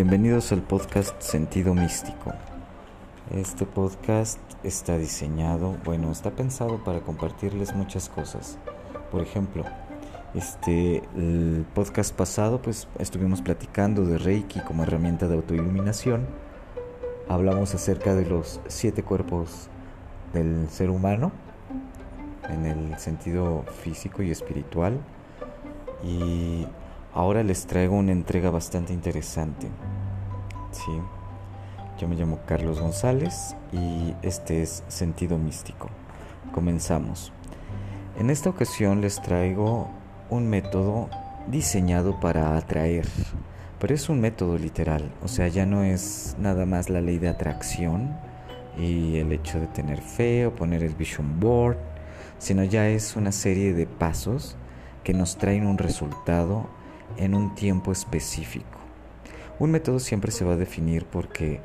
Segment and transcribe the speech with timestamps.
[0.00, 2.32] Bienvenidos al podcast Sentido Místico.
[3.32, 8.58] Este podcast está diseñado, bueno, está pensado para compartirles muchas cosas.
[9.10, 9.64] Por ejemplo,
[10.36, 16.28] este el podcast pasado pues estuvimos platicando de Reiki como herramienta de autoiluminación.
[17.28, 19.68] Hablamos acerca de los siete cuerpos
[20.32, 21.32] del ser humano
[22.48, 25.00] en el sentido físico y espiritual
[26.04, 26.68] y
[27.14, 29.66] ahora les traigo una entrega bastante interesante.
[30.84, 30.92] Sí.
[31.98, 35.90] Yo me llamo Carlos González y este es Sentido Místico.
[36.52, 37.32] Comenzamos.
[38.16, 39.88] En esta ocasión les traigo
[40.30, 41.08] un método
[41.48, 43.08] diseñado para atraer,
[43.80, 47.28] pero es un método literal, o sea, ya no es nada más la ley de
[47.28, 48.16] atracción
[48.78, 51.78] y el hecho de tener fe o poner el vision board,
[52.38, 54.56] sino ya es una serie de pasos
[55.02, 56.68] que nos traen un resultado
[57.16, 58.77] en un tiempo específico.
[59.58, 61.60] Un método siempre se va a definir porque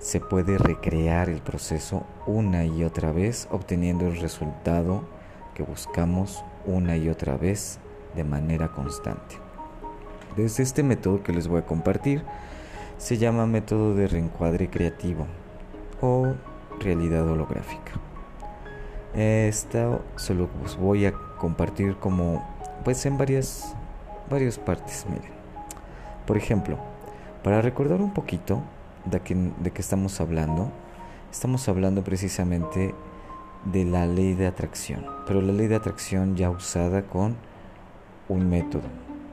[0.00, 5.04] se puede recrear el proceso una y otra vez obteniendo el resultado
[5.54, 7.78] que buscamos una y otra vez
[8.16, 9.36] de manera constante.
[10.36, 12.24] Desde este método que les voy a compartir
[12.98, 15.26] se llama método de reencuadre creativo
[16.00, 16.34] o
[16.80, 17.92] realidad holográfica.
[19.14, 20.48] Esto se lo
[20.80, 22.44] voy a compartir como
[22.82, 23.76] pues en varias
[24.28, 25.30] varias partes, miren.
[26.26, 26.89] Por ejemplo,
[27.42, 28.62] para recordar un poquito
[29.04, 29.34] de qué
[29.72, 30.70] que estamos hablando,
[31.30, 32.94] estamos hablando precisamente
[33.64, 37.36] de la ley de atracción, pero la ley de atracción ya usada con
[38.28, 38.88] un método,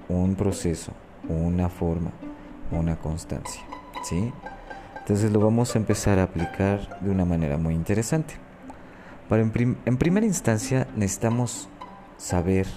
[0.10, 0.92] un proceso,
[1.28, 2.12] una forma,
[2.72, 3.62] una constancia,
[4.04, 4.32] ¿sí?
[5.00, 8.36] Entonces lo vamos a empezar a aplicar de una manera muy interesante.
[9.30, 11.70] Para en primera instancia necesitamos
[12.18, 12.68] saber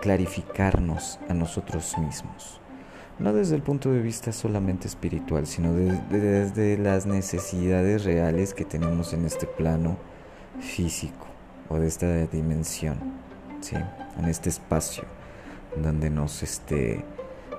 [0.00, 2.60] clarificarnos a nosotros mismos.
[3.18, 9.14] No desde el punto de vista solamente espiritual, sino desde las necesidades reales que tenemos
[9.14, 9.96] en este plano
[10.60, 11.26] físico
[11.68, 12.96] o de esta dimensión,
[13.60, 13.76] ¿sí?
[14.18, 15.04] en este espacio
[15.82, 17.04] donde nos este,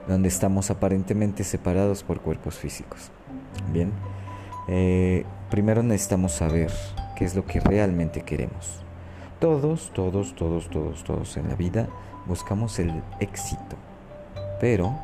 [0.07, 3.11] donde estamos aparentemente separados por cuerpos físicos.
[3.71, 3.91] Bien,
[4.67, 6.71] eh, primero necesitamos saber
[7.15, 8.83] qué es lo que realmente queremos.
[9.39, 11.87] Todos, todos, todos, todos, todos en la vida
[12.25, 13.75] buscamos el éxito.
[14.59, 14.97] Pero,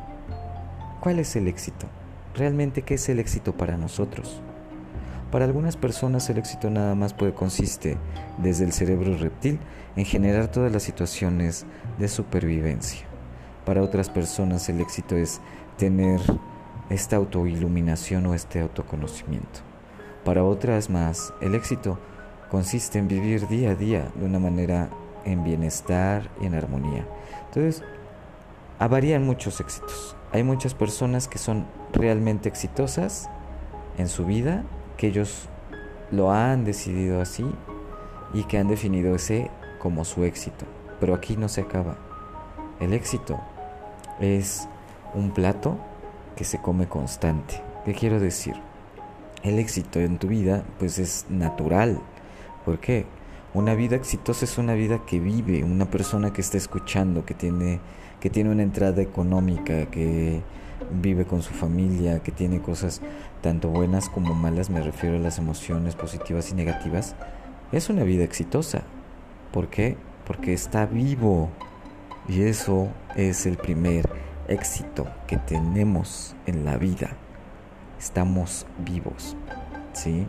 [1.04, 1.86] ¿cuál es el éxito?
[2.34, 4.40] ¿Realmente qué es el éxito para nosotros?
[5.30, 7.98] Para algunas personas el éxito nada más puede consiste
[8.38, 9.60] desde el cerebro reptil
[9.96, 11.66] en generar todas las situaciones
[11.98, 13.04] de supervivencia.
[13.66, 15.42] Para otras personas el éxito es
[15.76, 16.20] tener
[16.88, 19.60] esta autoiluminación o este autoconocimiento.
[20.24, 21.98] Para otras más, el éxito
[22.50, 24.88] consiste en vivir día a día de una manera
[25.26, 27.06] en bienestar y en armonía.
[27.48, 27.82] Entonces,
[28.88, 30.16] varían muchos éxitos.
[30.32, 33.28] Hay muchas personas que son realmente exitosas
[33.98, 34.64] en su vida,
[34.96, 35.48] que ellos
[36.10, 37.46] lo han decidido así
[38.32, 40.66] y que han definido ese como su éxito.
[41.00, 41.96] Pero aquí no se acaba.
[42.80, 43.40] El éxito
[44.20, 44.68] es
[45.14, 45.78] un plato
[46.36, 47.62] que se come constante.
[47.84, 48.54] ¿Qué quiero decir?
[49.42, 52.00] El éxito en tu vida pues es natural.
[52.64, 53.06] ¿Por qué?
[53.52, 57.78] Una vida exitosa es una vida que vive, una persona que está escuchando, que tiene,
[58.24, 60.40] que tiene una entrada económica, que
[61.02, 63.02] vive con su familia, que tiene cosas
[63.42, 67.16] tanto buenas como malas, me refiero a las emociones positivas y negativas,
[67.70, 68.80] es una vida exitosa.
[69.52, 69.98] ¿Por qué?
[70.26, 71.50] Porque está vivo.
[72.26, 74.08] Y eso es el primer
[74.48, 77.10] éxito que tenemos en la vida.
[77.98, 79.36] Estamos vivos.
[79.92, 80.26] ¿Sí?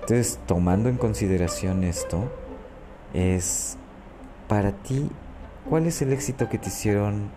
[0.00, 2.32] Entonces, tomando en consideración esto,
[3.12, 3.76] es
[4.48, 5.10] para ti,
[5.68, 7.30] ¿cuál es el éxito que te hicieron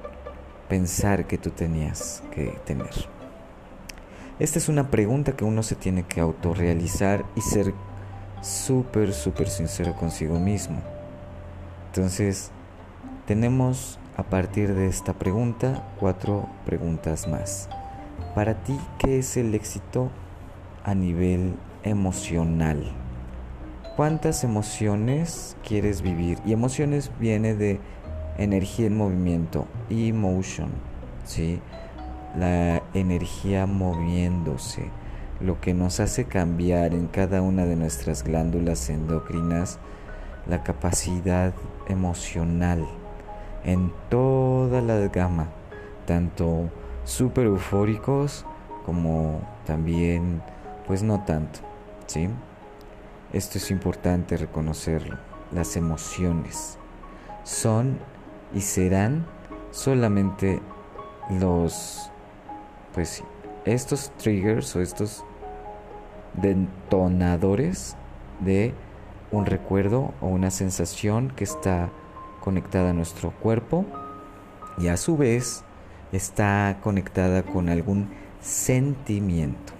[0.69, 2.89] pensar que tú tenías que tener?
[4.39, 7.73] Esta es una pregunta que uno se tiene que autorrealizar y ser
[8.41, 10.81] súper, súper sincero consigo mismo.
[11.87, 12.51] Entonces,
[13.27, 17.69] tenemos a partir de esta pregunta cuatro preguntas más.
[18.33, 20.09] Para ti, ¿qué es el éxito
[20.83, 22.91] a nivel emocional?
[23.95, 26.39] ¿Cuántas emociones quieres vivir?
[26.45, 27.79] Y emociones viene de
[28.43, 30.69] energía en movimiento, emotion,
[31.25, 31.59] ¿sí?
[32.37, 34.89] La energía moviéndose,
[35.39, 39.79] lo que nos hace cambiar en cada una de nuestras glándulas endocrinas
[40.47, 41.53] la capacidad
[41.87, 42.87] emocional
[43.63, 45.47] en toda la gama,
[46.05, 46.69] tanto
[47.03, 48.45] super eufóricos
[48.85, 50.41] como también
[50.87, 51.59] pues no tanto,
[52.07, 52.29] ¿sí?
[53.33, 55.17] Esto es importante reconocerlo.
[55.51, 56.77] Las emociones
[57.43, 57.97] son
[58.53, 59.25] y serán
[59.71, 60.61] solamente
[61.39, 62.11] los
[62.93, 63.23] pues
[63.65, 65.23] estos triggers o estos
[66.33, 67.95] detonadores
[68.39, 68.73] de
[69.31, 71.89] un recuerdo o una sensación que está
[72.41, 73.85] conectada a nuestro cuerpo
[74.77, 75.63] y a su vez
[76.11, 78.09] está conectada con algún
[78.41, 79.73] sentimiento.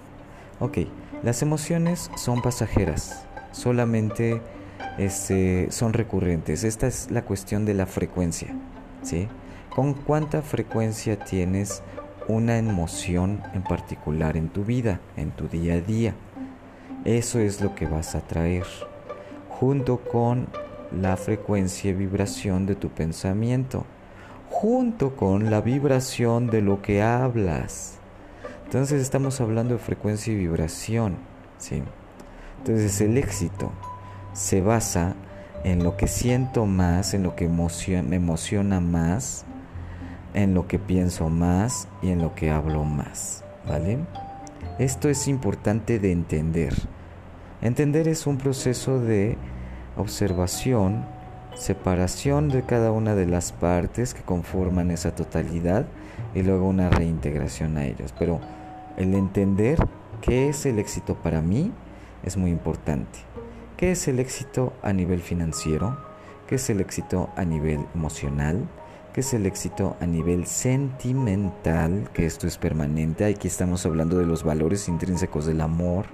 [0.60, 0.78] Ok,
[1.22, 4.40] las emociones son pasajeras, solamente
[4.98, 6.64] este, son recurrentes.
[6.64, 8.54] Esta es la cuestión de la frecuencia.
[9.02, 9.28] ¿sí?
[9.70, 11.82] ¿Con cuánta frecuencia tienes
[12.28, 16.14] una emoción en particular en tu vida, en tu día a día?
[17.04, 18.66] Eso es lo que vas a traer,
[19.48, 20.46] junto con
[21.00, 23.84] la frecuencia y vibración de tu pensamiento,
[24.50, 27.98] junto con la vibración de lo que hablas.
[28.66, 31.16] Entonces estamos hablando de frecuencia y vibración,
[31.58, 31.82] ¿sí?
[32.58, 33.72] Entonces el éxito
[34.32, 35.14] se basa
[35.64, 39.44] en lo que siento más, en lo que me emociona más,
[40.34, 43.98] en lo que pienso más y en lo que hablo más, ¿vale?
[44.78, 46.74] Esto es importante de entender.
[47.60, 49.36] Entender es un proceso de
[49.96, 51.04] observación,
[51.54, 55.86] separación de cada una de las partes que conforman esa totalidad
[56.34, 58.14] y luego una reintegración a ellos.
[58.18, 58.40] Pero
[58.96, 59.78] el entender
[60.20, 61.70] qué es el éxito para mí
[62.24, 63.31] es muy importante.
[63.82, 65.98] ¿Qué es el éxito a nivel financiero?
[66.46, 68.68] ¿Qué es el éxito a nivel emocional?
[69.12, 72.08] ¿Qué es el éxito a nivel sentimental?
[72.14, 73.24] Que esto es permanente.
[73.24, 76.06] Aquí estamos hablando de los valores intrínsecos del amor,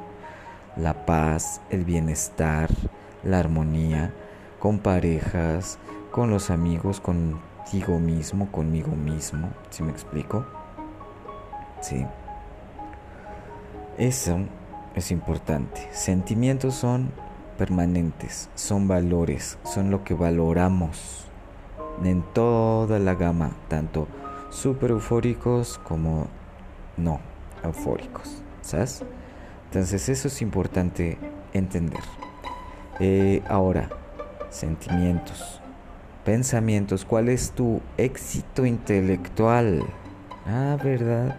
[0.79, 2.71] la paz, el bienestar,
[3.23, 4.15] la armonía,
[4.59, 5.79] con parejas,
[6.11, 9.51] con los amigos, contigo mismo, conmigo mismo.
[9.69, 10.47] ¿Sí me explico?
[11.83, 12.07] Sí.
[13.99, 14.39] Eso
[14.95, 15.87] es importante.
[15.93, 17.28] Sentimientos son
[17.59, 21.27] permanentes, son valores, son lo que valoramos
[22.05, 24.07] en toda la gama, tanto
[24.51, 26.29] super eufóricos como
[26.97, 27.21] no
[27.63, 29.03] eufóricos, ¿sabes?
[29.67, 31.19] Entonces eso es importante
[31.53, 32.01] entender.
[33.01, 33.91] Eh, ahora,
[34.51, 35.61] sentimientos,
[36.25, 39.85] pensamientos, ¿cuál es tu éxito intelectual?
[40.47, 41.37] Ah, ¿verdad?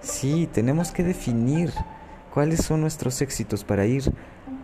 [0.00, 1.70] Sí, tenemos que definir
[2.32, 4.12] cuáles son nuestros éxitos para ir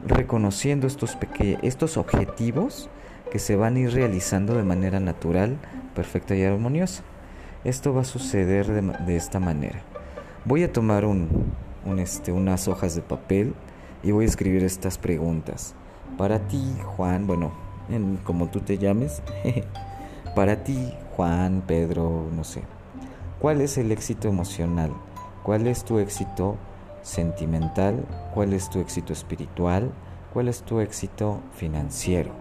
[0.06, 1.16] reconociendo estos,
[1.62, 2.88] estos objetivos
[3.30, 5.58] que se van a ir realizando de manera natural,
[5.94, 7.02] perfecta y armoniosa.
[7.64, 9.80] Esto va a suceder de, esta manera.
[10.44, 11.28] Voy a tomar un,
[11.98, 13.54] este, unas hojas de papel
[14.02, 15.74] y voy a escribir estas preguntas.
[16.16, 17.52] Para ti, Juan, bueno,
[18.22, 19.20] como tú te llames,
[20.36, 22.62] para ti, Juan, Pedro, no sé,
[23.40, 24.92] ¿cuál es el éxito emocional?
[25.42, 26.56] ¿Cuál es tu éxito
[27.06, 28.04] sentimental,
[28.34, 29.92] cuál es tu éxito espiritual,
[30.32, 32.32] cuál es tu éxito financiero.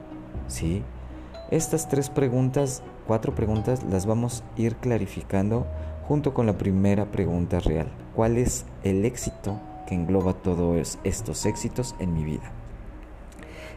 [0.48, 0.84] ¿Sí?
[1.52, 5.68] Estas tres preguntas, cuatro preguntas, las vamos a ir clarificando
[6.08, 7.88] junto con la primera pregunta real.
[8.16, 12.52] ¿Cuál es el éxito que engloba todos estos éxitos en mi vida?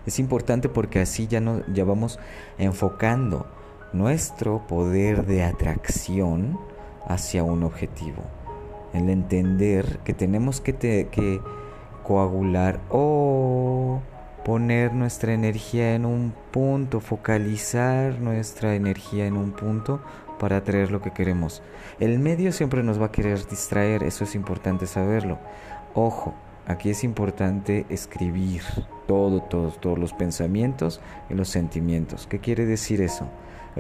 [0.07, 2.19] Es importante porque así ya, no, ya vamos
[2.57, 3.47] enfocando
[3.93, 6.59] nuestro poder de atracción
[7.07, 8.23] hacia un objetivo
[8.93, 11.41] el entender que tenemos que, que
[12.03, 14.01] coagular o
[14.45, 20.01] poner nuestra energía en un punto, focalizar nuestra energía en un punto
[20.39, 21.63] para atraer lo que queremos.
[22.01, 25.39] El medio siempre nos va a querer distraer, eso es importante saberlo.
[25.95, 26.35] Ojo,
[26.67, 28.63] aquí es importante escribir
[29.07, 32.27] todo, todos, todos los pensamientos y los sentimientos.
[32.27, 33.29] ¿Qué quiere decir eso?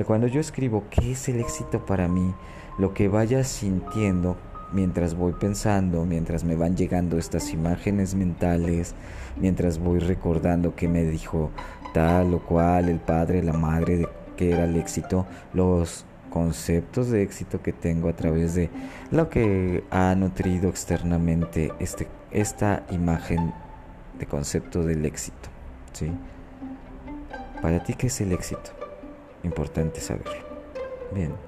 [0.06, 2.34] Cuando yo escribo qué es el éxito para mí,
[2.78, 4.36] lo que vaya sintiendo
[4.72, 8.94] mientras voy pensando, mientras me van llegando estas imágenes mentales,
[9.36, 11.50] mientras voy recordando que me dijo
[11.94, 17.22] tal o cual, el padre, la madre, de que era el éxito, los conceptos de
[17.22, 18.70] éxito que tengo a través de
[19.10, 23.52] lo que ha nutrido externamente este, esta imagen
[24.18, 25.48] de concepto del éxito.
[25.92, 26.12] ¿sí?
[27.60, 28.70] Para ti, ¿qué es el éxito?
[29.42, 30.32] Importante saberlo.
[31.12, 31.47] Bien.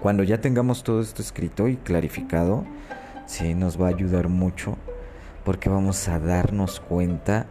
[0.00, 2.64] Cuando ya tengamos todo esto escrito y clarificado,
[3.26, 4.78] sí nos va a ayudar mucho
[5.44, 7.46] porque vamos a darnos cuenta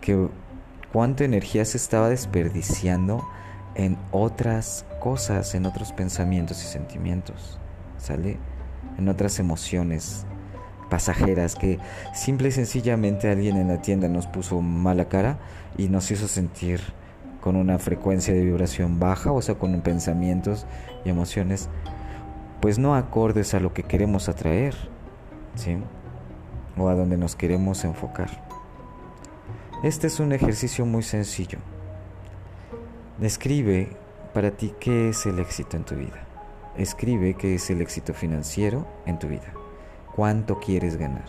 [0.00, 0.28] que
[0.92, 3.26] cuánta energía se estaba desperdiciando
[3.74, 7.58] en otras cosas, en otros pensamientos y sentimientos,
[7.98, 8.38] ¿sale?
[8.98, 10.26] En otras emociones
[10.90, 11.78] pasajeras que
[12.14, 15.38] simple y sencillamente alguien en la tienda nos puso mala cara
[15.78, 16.80] y nos hizo sentir
[17.42, 20.64] con una frecuencia de vibración baja, o sea, con pensamientos
[21.04, 21.68] y emociones,
[22.60, 24.74] pues no acordes a lo que queremos atraer,
[25.56, 25.76] ¿sí?
[26.78, 28.30] O a donde nos queremos enfocar.
[29.82, 31.58] Este es un ejercicio muy sencillo.
[33.18, 33.90] Describe
[34.32, 36.24] para ti qué es el éxito en tu vida.
[36.78, 39.52] Escribe qué es el éxito financiero en tu vida.
[40.14, 41.24] cuánto quieres ganar.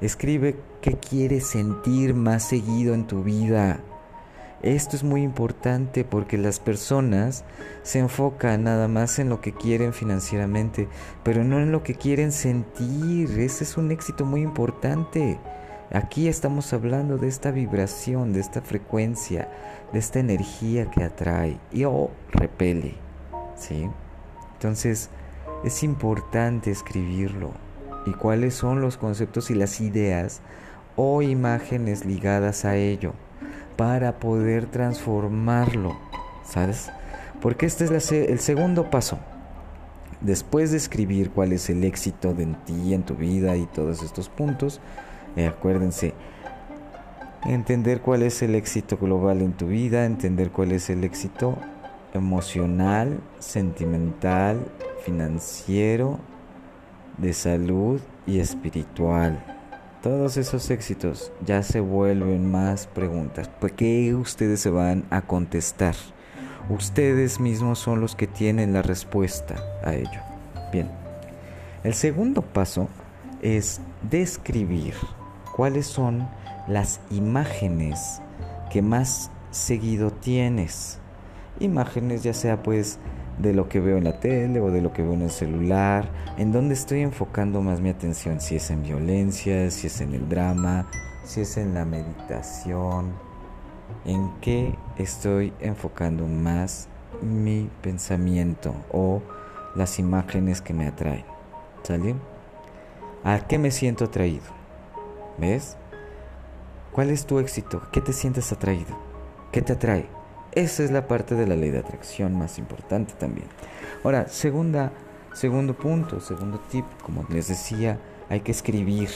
[0.00, 3.80] Escribe qué quieres sentir más seguido en tu vida.
[4.62, 7.44] Esto es muy importante porque las personas
[7.82, 10.86] se enfocan nada más en lo que quieren financieramente,
[11.22, 13.40] pero no en lo que quieren sentir.
[13.40, 15.38] Ese es un éxito muy importante.
[15.90, 19.48] Aquí estamos hablando de esta vibración, de esta frecuencia,
[19.94, 22.96] de esta energía que atrae y o repele.
[23.56, 23.88] ¿Sí?
[24.52, 25.08] Entonces,
[25.64, 27.52] es importante escribirlo.
[28.04, 30.42] ¿Y cuáles son los conceptos y las ideas
[30.96, 33.14] o imágenes ligadas a ello?
[33.80, 35.96] Para poder transformarlo,
[36.44, 36.90] ¿sabes?
[37.40, 39.18] Porque este es el segundo paso.
[40.20, 44.28] Después de escribir cuál es el éxito de ti, en tu vida y todos estos
[44.28, 44.82] puntos,
[45.34, 46.12] eh, acuérdense,
[47.46, 51.56] entender cuál es el éxito global en tu vida, entender cuál es el éxito
[52.12, 54.58] emocional, sentimental,
[55.06, 56.18] financiero,
[57.16, 59.42] de salud y espiritual
[60.02, 63.48] todos esos éxitos ya se vuelven más preguntas.
[63.48, 65.94] ¿Por qué ustedes se van a contestar?
[66.70, 70.20] Ustedes mismos son los que tienen la respuesta a ello.
[70.72, 70.90] Bien,
[71.84, 72.88] el segundo paso
[73.42, 74.94] es describir
[75.54, 76.28] cuáles son
[76.66, 78.22] las imágenes
[78.70, 80.98] que más seguido tienes.
[81.58, 82.98] Imágenes ya sea pues
[83.40, 86.08] de lo que veo en la tele o de lo que veo en el celular,
[86.36, 90.28] en dónde estoy enfocando más mi atención, si es en violencia, si es en el
[90.28, 90.86] drama,
[91.24, 93.12] si es en la meditación,
[94.04, 96.88] en qué estoy enfocando más
[97.22, 99.22] mi pensamiento o
[99.74, 101.24] las imágenes que me atraen.
[101.82, 102.14] ¿Sale?
[103.24, 104.44] ¿A qué me siento atraído?
[105.38, 105.76] ¿Ves?
[106.92, 107.82] ¿Cuál es tu éxito?
[107.92, 108.96] ¿Qué te sientes atraído?
[109.52, 110.19] ¿Qué te atrae?
[110.52, 113.46] Esa es la parte de la ley de atracción más importante también.
[114.02, 114.90] Ahora, segunda,
[115.32, 119.10] segundo punto, segundo tip, como les decía, hay que escribir,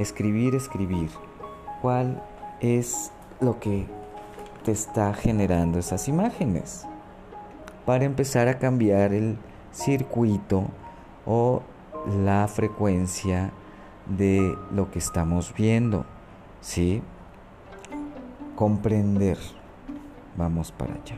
[0.00, 1.10] escribir, escribir.
[1.80, 2.20] ¿Cuál
[2.60, 3.86] es lo que
[4.64, 6.86] te está generando esas imágenes?
[7.86, 9.38] Para empezar a cambiar el
[9.72, 10.66] circuito
[11.24, 11.62] o
[12.24, 13.52] la frecuencia
[14.06, 16.04] de lo que estamos viendo,
[16.60, 17.00] ¿sí?
[18.56, 19.38] Comprender
[20.36, 21.16] Vamos para allá.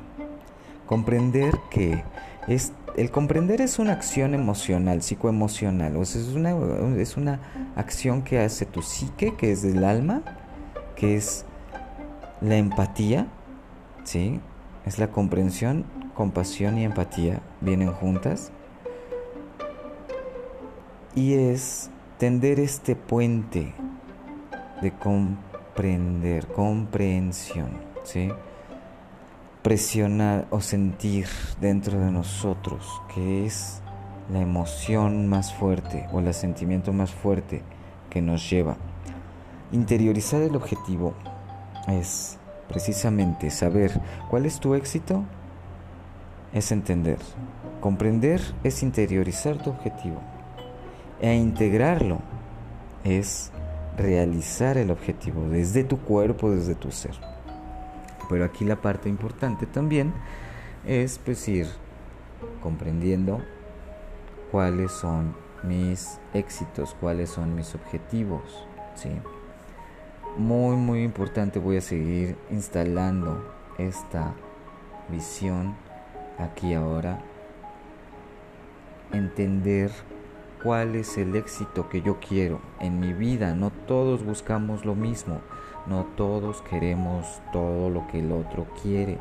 [0.86, 2.04] Comprender que
[2.46, 6.52] es, el comprender es una acción emocional, psicoemocional, o es una,
[6.96, 7.40] es una
[7.74, 10.22] acción que hace tu psique, que es del alma,
[10.94, 11.44] que es
[12.40, 13.26] la empatía,
[14.04, 14.40] ¿sí?
[14.84, 18.52] Es la comprensión, compasión y empatía vienen juntas.
[21.14, 23.74] Y es tender este puente
[24.80, 27.70] de comprender, comprensión,
[28.04, 28.30] ¿sí?
[29.66, 31.26] Presionar o sentir
[31.60, 33.82] dentro de nosotros, que es
[34.32, 37.64] la emoción más fuerte o el sentimiento más fuerte
[38.08, 38.76] que nos lleva.
[39.72, 41.14] Interiorizar el objetivo
[41.88, 45.24] es precisamente saber cuál es tu éxito,
[46.52, 47.18] es entender.
[47.80, 50.20] Comprender es interiorizar tu objetivo.
[51.20, 52.20] E integrarlo
[53.02, 53.50] es
[53.96, 57.16] realizar el objetivo desde tu cuerpo, desde tu ser.
[58.28, 60.12] Pero aquí la parte importante también
[60.84, 61.66] es pues ir
[62.62, 63.40] comprendiendo
[64.50, 69.10] cuáles son mis éxitos, cuáles son mis objetivos, ¿sí?
[70.36, 74.34] Muy muy importante voy a seguir instalando esta
[75.08, 75.74] visión
[76.38, 77.20] aquí ahora
[79.12, 79.90] entender
[80.62, 83.54] cuál es el éxito que yo quiero en mi vida.
[83.54, 85.40] No todos buscamos lo mismo.
[85.86, 89.18] No todos queremos todo lo que el otro quiere.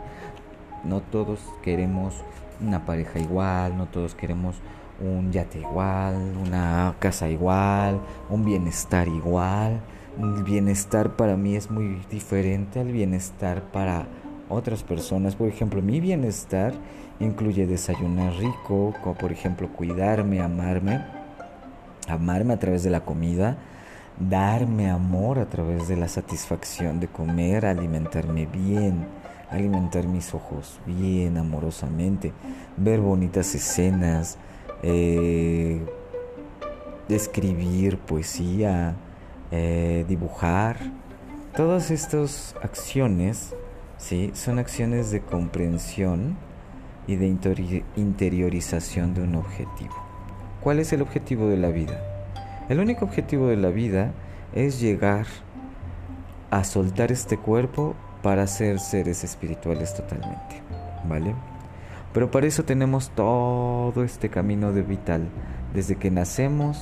[0.84, 2.15] No todos queremos
[2.62, 4.55] una pareja igual, no todos queremos
[5.00, 9.81] un yate igual, una casa igual, un bienestar igual.
[10.17, 14.07] El bienestar para mí es muy diferente al bienestar para
[14.50, 15.36] otras personas.
[15.36, 16.74] Por ejemplo, mi bienestar
[17.19, 21.03] incluye desayunar rico, como por ejemplo cuidarme, amarme,
[22.07, 23.57] amarme a través de la comida,
[24.19, 29.05] darme amor a través de la satisfacción de comer, alimentarme bien,
[29.50, 32.34] alimentar mis ojos bien, amorosamente,
[32.77, 34.38] ver bonitas escenas,
[34.84, 35.81] eh,
[37.10, 38.95] escribir poesía,
[39.51, 40.77] eh, dibujar.
[41.55, 43.53] Todas estas acciones
[43.98, 44.31] ¿sí?
[44.34, 46.38] son acciones de comprensión
[47.07, 47.27] y de
[47.95, 49.95] interiorización de un objetivo.
[50.62, 52.14] ¿Cuál es el objetivo de la vida?
[52.67, 54.12] El único objetivo de la vida
[54.53, 55.27] es llegar
[56.50, 57.93] a soltar este cuerpo
[58.24, 60.63] para ser seres espirituales totalmente,
[61.07, 61.36] ¿vale?
[62.12, 65.27] Pero para eso tenemos todo este camino de vital,
[65.75, 66.81] desde que nacemos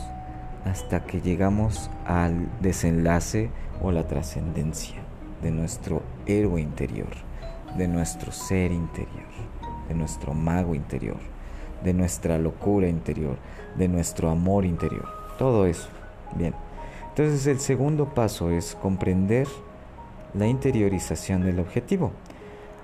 [0.64, 3.50] hasta que llegamos al desenlace
[3.82, 5.02] o la trascendencia
[5.42, 7.12] de nuestro héroe interior,
[7.78, 9.28] de nuestro ser interior,
[9.90, 11.20] de nuestro mago interior,
[11.84, 13.36] de nuestra locura interior,
[13.78, 15.23] de nuestro amor interior.
[15.44, 15.90] Todo eso.
[16.38, 16.54] Bien.
[17.10, 19.46] Entonces el segundo paso es comprender
[20.34, 22.14] la interiorización del objetivo.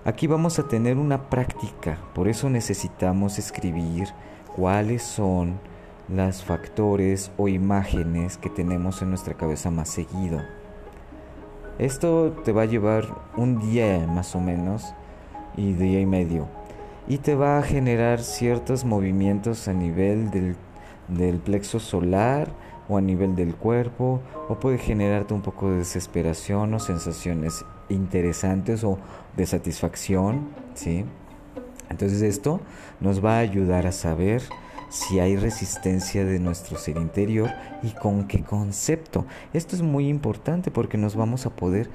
[0.03, 4.09] Aquí vamos a tener una práctica, por eso necesitamos escribir
[4.57, 5.57] cuáles son
[6.09, 10.41] los factores o imágenes que tenemos en nuestra cabeza más seguido.
[11.77, 13.05] Esto te va a llevar
[13.37, 14.93] un día más o menos
[15.55, 16.45] y día y medio
[17.07, 20.57] y te va a generar ciertos movimientos a nivel del,
[21.09, 22.51] del plexo solar
[22.87, 28.83] o a nivel del cuerpo o puede generarte un poco de desesperación o sensaciones interesantes
[28.83, 28.97] o
[29.37, 31.05] de satisfacción, ¿sí?
[31.89, 32.61] Entonces esto
[32.99, 34.41] nos va a ayudar a saber
[34.89, 37.51] si hay resistencia de nuestro ser interior
[37.83, 39.25] y con qué concepto.
[39.53, 41.89] Esto es muy importante porque nos vamos a poder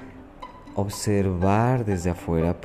[0.75, 2.55] observar desde afuera,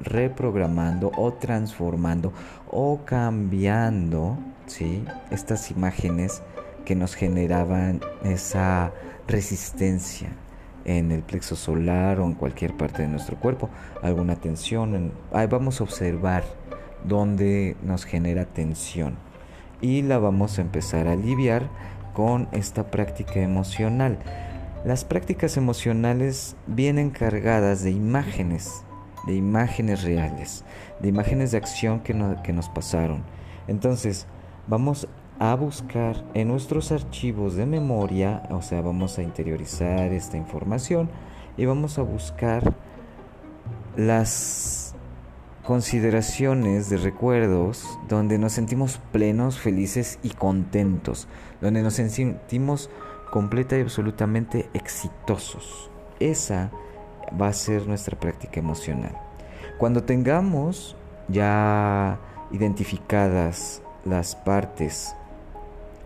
[0.00, 2.32] reprogramando o transformando
[2.70, 5.04] o cambiando ¿sí?
[5.30, 6.42] estas imágenes
[6.84, 8.92] que nos generaban esa
[9.28, 10.30] resistencia
[10.84, 13.68] en el plexo solar o en cualquier parte de nuestro cuerpo,
[14.02, 15.12] alguna tensión.
[15.32, 16.42] ahí vamos a observar
[17.04, 19.16] dónde nos genera tensión
[19.80, 21.68] y la vamos a empezar a aliviar
[22.14, 24.18] con esta práctica emocional.
[24.84, 28.84] Las prácticas emocionales vienen cargadas de imágenes,
[29.26, 30.64] de imágenes reales,
[30.98, 33.22] de imágenes de acción que, que nos pasaron.
[33.68, 34.26] Entonces,
[34.66, 35.06] vamos
[35.38, 41.08] a buscar en nuestros archivos de memoria, o sea, vamos a interiorizar esta información
[41.56, 42.74] y vamos a buscar
[43.96, 44.96] las
[45.64, 51.28] consideraciones de recuerdos donde nos sentimos plenos, felices y contentos,
[51.60, 52.90] donde nos sentimos
[53.32, 55.90] completa y absolutamente exitosos.
[56.20, 56.70] Esa
[57.40, 59.16] va a ser nuestra práctica emocional.
[59.78, 60.96] Cuando tengamos
[61.28, 65.16] ya identificadas las partes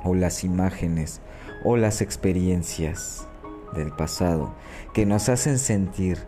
[0.04, 1.20] o las imágenes
[1.64, 3.26] o las experiencias
[3.74, 4.54] del pasado
[4.94, 6.18] que nos hacen sentir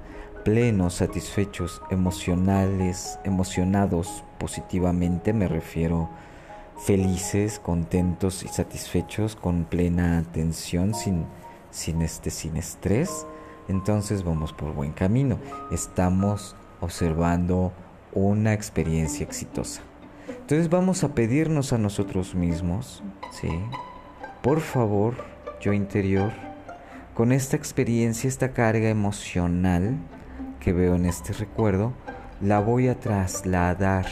[0.44, 6.10] plenos, satisfechos, emocionales, emocionados positivamente, me refiero
[6.78, 11.26] felices, contentos y satisfechos con plena atención sin
[11.70, 13.26] sin este sin estrés,
[13.68, 15.38] entonces vamos por buen camino.
[15.70, 17.72] Estamos observando
[18.12, 19.82] una experiencia exitosa.
[20.28, 23.50] Entonces vamos a pedirnos a nosotros mismos, ¿sí?
[24.42, 25.14] Por favor,
[25.60, 26.32] yo interior,
[27.14, 29.96] con esta experiencia, esta carga emocional
[30.60, 31.92] que veo en este recuerdo,
[32.40, 34.06] la voy a trasladar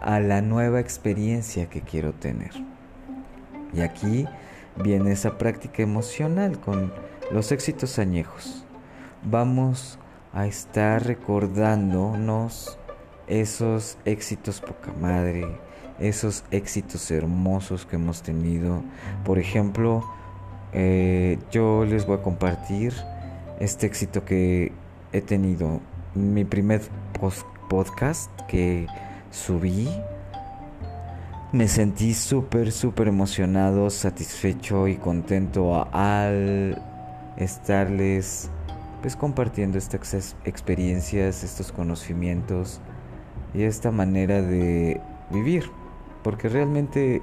[0.00, 2.52] a la nueva experiencia que quiero tener.
[3.72, 4.26] Y aquí
[4.76, 6.92] viene esa práctica emocional con
[7.30, 8.64] los éxitos añejos.
[9.22, 9.98] Vamos
[10.32, 12.78] a estar recordándonos
[13.26, 15.46] esos éxitos poca madre,
[15.98, 18.82] esos éxitos hermosos que hemos tenido.
[19.24, 20.04] Por ejemplo,
[20.72, 22.94] eh, yo les voy a compartir
[23.60, 24.72] este éxito que
[25.12, 25.80] he tenido.
[26.14, 26.80] Mi primer
[27.68, 28.86] podcast que
[29.30, 29.88] subí.
[31.52, 36.80] Me sentí súper, súper emocionado, satisfecho y contento al
[37.36, 38.50] estarles
[39.00, 42.80] pues compartiendo estas experiencias, estos conocimientos
[43.54, 45.70] y esta manera de vivir,
[46.22, 47.22] porque realmente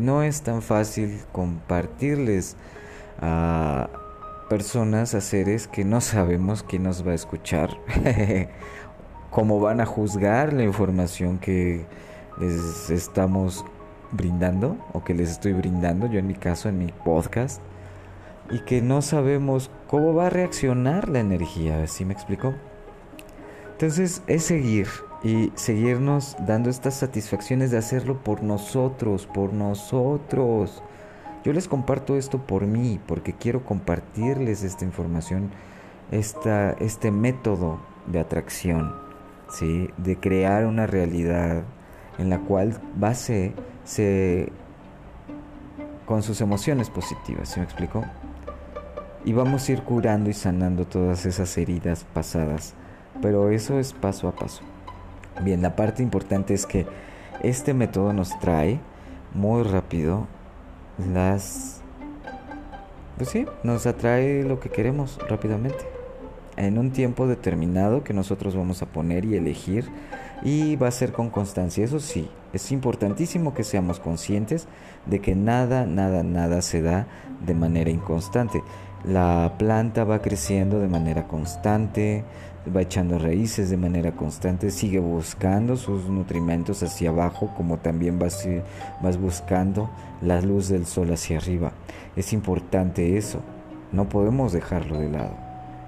[0.00, 2.56] no es tan fácil compartirles
[3.20, 3.88] a
[4.48, 7.70] personas, a seres que no sabemos quién nos va a escuchar,
[9.34, 11.84] cómo van a juzgar la información que
[12.38, 13.64] les estamos
[14.12, 17.60] brindando o que les estoy brindando, yo en mi caso, en mi podcast,
[18.48, 22.54] y que no sabemos cómo va a reaccionar la energía, ¿sí me explico?
[23.72, 24.86] Entonces es seguir,
[25.24, 30.80] y seguirnos dando estas satisfacciones de hacerlo por nosotros, por nosotros.
[31.42, 35.50] Yo les comparto esto por mí, porque quiero compartirles esta información,
[36.12, 39.03] esta, este método de atracción,
[39.48, 39.90] ¿sí?
[39.96, 41.62] de crear una realidad
[42.18, 43.54] en la cual base
[43.84, 44.52] se
[46.06, 48.04] con sus emociones positivas, ¿sí me explico?
[49.24, 52.74] Y vamos a ir curando y sanando todas esas heridas pasadas,
[53.22, 54.62] pero eso es paso a paso.
[55.42, 56.86] Bien, la parte importante es que
[57.42, 58.80] este método nos trae
[59.32, 60.26] muy rápido
[61.12, 61.80] las...
[63.16, 65.84] Pues sí, nos atrae lo que queremos rápidamente.
[66.56, 69.88] En un tiempo determinado que nosotros vamos a poner y elegir
[70.42, 71.84] y va a ser con constancia.
[71.84, 74.68] Eso sí, es importantísimo que seamos conscientes
[75.06, 77.06] de que nada, nada, nada se da
[77.44, 78.62] de manera inconstante.
[79.04, 82.24] La planta va creciendo de manera constante,
[82.74, 88.48] va echando raíces de manera constante, sigue buscando sus nutrimentos hacia abajo, como también vas,
[89.02, 89.90] vas buscando
[90.22, 91.72] la luz del sol hacia arriba.
[92.16, 93.40] Es importante eso,
[93.92, 95.43] no podemos dejarlo de lado.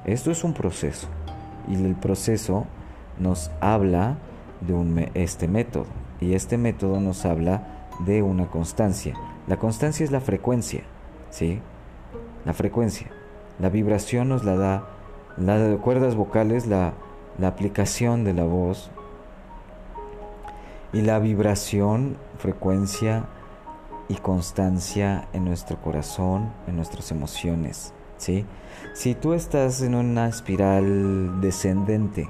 [0.06, 1.08] Esto es un proceso
[1.66, 2.66] y el proceso
[3.18, 4.18] nos habla
[4.60, 5.86] de un, este método
[6.20, 9.14] y este método nos habla de una constancia.
[9.48, 10.84] La constancia es la frecuencia,
[11.30, 11.60] ¿sí?
[12.44, 13.08] La frecuencia.
[13.58, 14.88] La vibración nos la da
[15.38, 16.92] las cuerdas vocales, la,
[17.36, 18.92] la aplicación de la voz
[20.92, 23.24] y la vibración, frecuencia
[24.08, 27.92] y constancia en nuestro corazón, en nuestras emociones.
[28.18, 28.44] ¿Sí?
[28.94, 32.28] Si tú estás en una espiral descendente,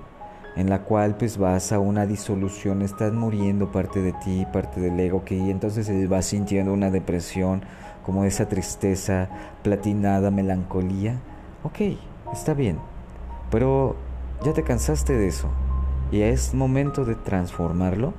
[0.56, 4.98] en la cual pues vas a una disolución, estás muriendo parte de ti, parte del
[4.98, 7.62] ego, que y entonces vas sintiendo una depresión,
[8.04, 9.28] como esa tristeza
[9.62, 11.20] platinada, melancolía,
[11.64, 11.98] ok,
[12.32, 12.78] está bien,
[13.50, 13.96] pero
[14.44, 15.48] ya te cansaste de eso
[16.10, 18.14] y es momento de transformarlo.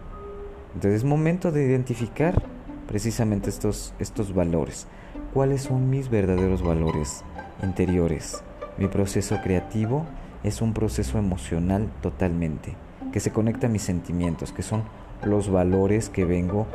[0.74, 2.44] Entonces es momento de identificar
[2.88, 4.88] precisamente estos, estos valores.
[5.34, 7.24] ¿Cuáles son mis verdaderos valores
[7.64, 8.44] interiores?
[8.78, 10.06] Mi proceso creativo
[10.44, 12.76] es un proceso emocional totalmente,
[13.12, 14.84] que se conecta a mis sentimientos, que son
[15.24, 16.68] los valores que vengo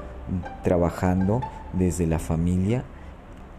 [0.62, 1.40] trabajando
[1.72, 2.84] desde la familia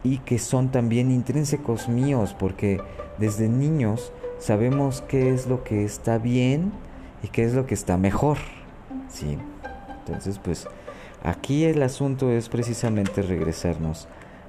[0.03, 2.81] y que son también intrínsecos míos, porque
[3.17, 6.71] desde niños sabemos qué es lo que está bien
[7.23, 8.37] y qué es lo que está mejor.
[9.09, 9.37] Sí.
[10.05, 10.67] Entonces, pues
[11.23, 14.07] aquí el asunto es precisamente regresarnos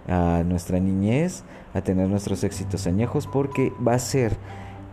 [0.08, 4.36] a nuestra niñez, a tener nuestros éxitos añejos, porque va a ser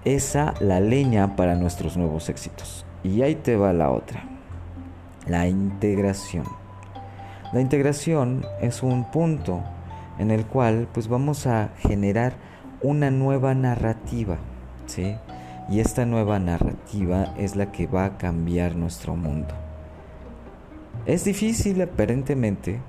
[0.05, 2.85] esa la leña para nuestros nuevos éxitos.
[3.03, 4.23] Y ahí te va la otra,
[5.27, 6.45] la integración.
[7.53, 9.61] La integración es un punto
[10.19, 12.33] en el cual pues vamos a generar
[12.81, 14.37] una nueva narrativa
[15.69, 19.53] y esta nueva narrativa es la que va a cambiar nuestro mundo.
[21.05, 22.81] Es difícil aparentemente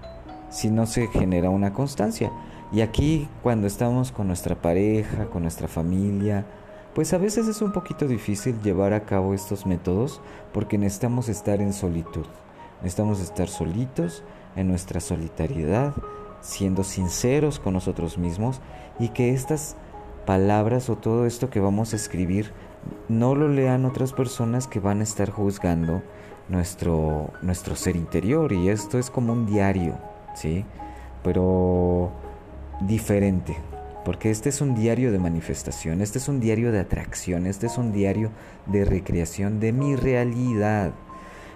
[0.53, 2.31] si no se genera una constancia.
[2.71, 6.47] Y aquí cuando estamos con nuestra pareja, con nuestra familia,
[6.95, 10.21] pues a veces es un poquito difícil llevar a cabo estos métodos
[10.53, 12.27] porque necesitamos estar en solitud.
[12.83, 14.23] Necesitamos estar solitos
[14.57, 15.95] en nuestra solitariedad,
[16.41, 18.61] siendo sinceros con nosotros mismos
[18.99, 19.77] y que estas
[20.27, 22.53] palabras o todo esto que vamos a escribir
[23.09, 26.03] no lo lean otras personas que van a estar juzgando
[26.49, 29.97] nuestro, nuestro ser interior y esto es como un diario,
[30.35, 30.65] ¿sí?
[31.23, 32.13] Pero
[32.81, 33.57] diferente,
[34.05, 37.79] porque este es un diario de manifestación, este es un diario de atracción, este es
[37.79, 38.31] un diario
[38.67, 40.93] de recreación de mi realidad.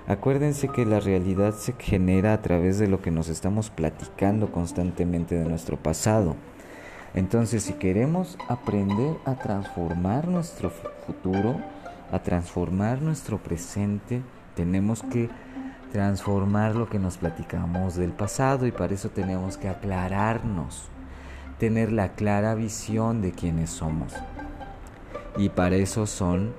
[0.07, 5.37] Acuérdense que la realidad se genera a través de lo que nos estamos platicando constantemente
[5.37, 6.37] de nuestro pasado.
[7.15, 10.71] Entonces, si queremos aprender a transformar nuestro
[11.07, 11.57] futuro,
[12.13, 14.23] a transformar nuestro presente,
[14.55, 15.29] tenemos que
[15.97, 20.89] transformar lo que nos platicamos del pasado y para eso tenemos que aclararnos,
[21.59, 24.13] tener la clara visión de quiénes somos.
[25.39, 26.53] Y para eso son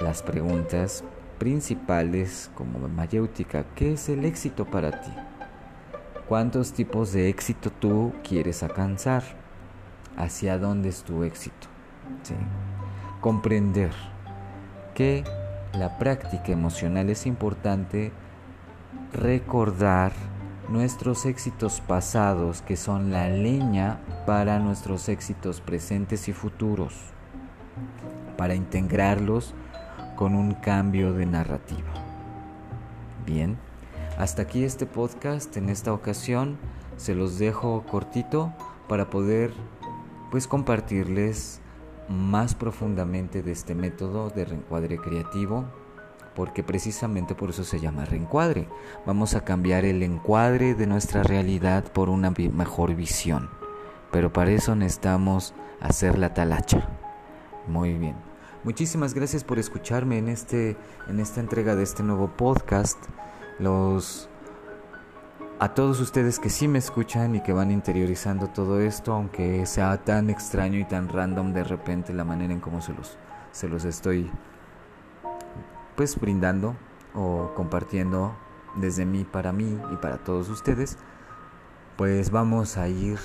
[0.00, 1.04] las preguntas
[1.38, 5.12] principales como mayéutica, ¿qué es el éxito para ti?
[6.26, 9.22] ¿Cuántos tipos de éxito tú quieres alcanzar?
[10.18, 11.68] hacia dónde es tu éxito.
[13.20, 13.92] Comprender
[14.94, 15.24] que
[15.72, 18.12] la práctica emocional es importante
[19.12, 20.12] recordar
[20.68, 26.94] nuestros éxitos pasados que son la leña para nuestros éxitos presentes y futuros,
[28.36, 29.54] para integrarlos
[30.16, 31.88] con un cambio de narrativa.
[33.24, 33.56] Bien,
[34.18, 36.58] hasta aquí este podcast en esta ocasión.
[36.96, 38.52] Se los dejo cortito
[38.88, 39.52] para poder
[40.30, 41.60] pues compartirles
[42.08, 45.66] más profundamente de este método de reencuadre creativo,
[46.38, 48.68] porque precisamente por eso se llama reencuadre.
[49.04, 53.50] Vamos a cambiar el encuadre de nuestra realidad por una mejor visión,
[54.12, 56.90] pero para eso necesitamos hacer la talacha.
[57.66, 58.14] Muy bien.
[58.62, 60.76] Muchísimas gracias por escucharme en este
[61.08, 62.98] en esta entrega de este nuevo podcast.
[63.58, 64.30] Los
[65.58, 70.04] a todos ustedes que sí me escuchan y que van interiorizando todo esto, aunque sea
[70.04, 73.18] tan extraño y tan random de repente la manera en cómo se los,
[73.50, 74.30] se los estoy
[75.98, 76.76] pues brindando
[77.12, 78.32] o compartiendo
[78.76, 80.96] desde mí para mí y para todos ustedes,
[81.96, 83.18] pues vamos a ir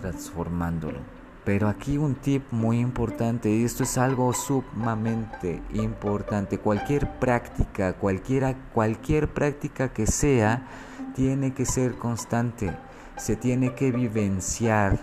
[0.00, 0.98] transformándolo.
[1.44, 6.58] Pero aquí un tip muy importante, y esto es algo sumamente importante.
[6.58, 10.66] Cualquier práctica, cualquiera, cualquier práctica que sea,
[11.14, 12.76] tiene que ser constante.
[13.16, 14.98] Se tiene que vivenciar,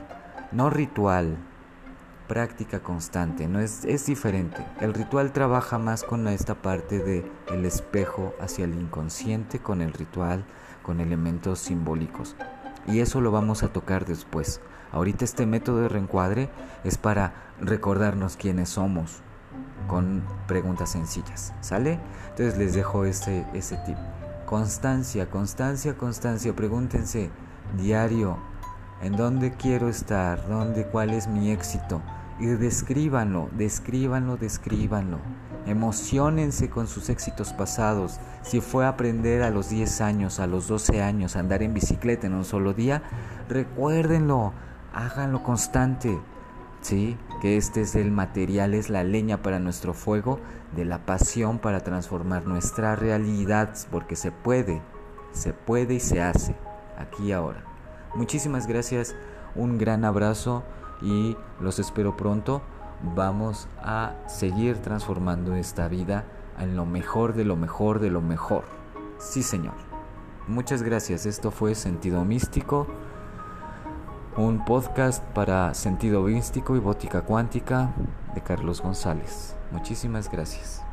[0.51, 1.37] no ritual,
[2.27, 4.65] práctica constante, no es, es diferente.
[4.79, 9.93] El ritual trabaja más con esta parte de el espejo hacia el inconsciente, con el
[9.93, 10.45] ritual,
[10.81, 12.35] con elementos simbólicos.
[12.87, 14.61] Y eso lo vamos a tocar después.
[14.91, 16.49] Ahorita este método de reencuadre
[16.83, 19.21] es para recordarnos quiénes somos
[19.87, 21.99] con preguntas sencillas, ¿sale?
[22.29, 23.97] Entonces les dejo ese, ese tip.
[24.45, 26.55] Constancia, constancia, constancia.
[26.55, 27.31] Pregúntense
[27.77, 28.37] diario,
[29.03, 30.47] ¿en dónde quiero estar?
[30.47, 32.01] ¿Dónde, cuál es mi éxito?
[32.39, 35.19] Y descríbanlo, descríbanlo, descríbanlo.
[35.65, 38.19] Emocionense con sus éxitos pasados.
[38.41, 42.33] Si fue aprender a los 10 años, a los 12 años, andar en bicicleta en
[42.33, 43.03] un solo día,
[43.49, 44.53] recuérdenlo,
[44.93, 46.19] háganlo constante.
[46.81, 47.17] ¿Sí?
[47.41, 50.39] Que este es el material, es la leña para nuestro fuego,
[50.75, 54.81] de la pasión para transformar nuestra realidad, porque se puede,
[55.31, 56.55] se puede y se hace,
[56.97, 57.72] aquí y ahora.
[58.15, 59.15] Muchísimas gracias,
[59.55, 60.63] un gran abrazo
[61.01, 62.61] y los espero pronto
[63.15, 66.25] vamos a seguir transformando esta vida
[66.59, 68.63] en lo mejor de lo mejor de lo mejor.
[69.17, 69.73] Sí, Señor.
[70.47, 71.25] Muchas gracias.
[71.25, 72.87] Esto fue Sentido Místico,
[74.35, 77.93] un podcast para Sentido Místico y Bótica Cuántica
[78.35, 79.55] de Carlos González.
[79.71, 80.83] Muchísimas gracias.